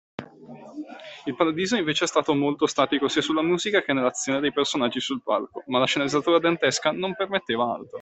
[1.27, 5.21] Il paradiso invece è stato molto statico sia sulla musica che nell’azione dei personaggi sul
[5.21, 7.89] palco, ma la sceneggiatura dantesca non permetteva altro.